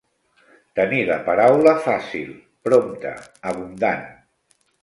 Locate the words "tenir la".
0.79-1.17